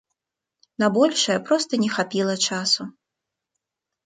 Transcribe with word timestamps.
На 0.83 0.87
большае 0.95 1.35
проста 1.49 1.73
не 1.83 1.91
хапіла 1.99 2.35
часу. 2.49 2.89